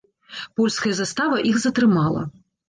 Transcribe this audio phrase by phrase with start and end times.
[0.59, 2.25] Польская застава іх затрымала.